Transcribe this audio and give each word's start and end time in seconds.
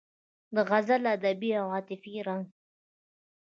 د 0.55 0.57
غزل 0.69 1.03
ادبي 1.15 1.51
او 1.61 1.65
عاطفي 1.75 2.13
رنګ 2.27 2.45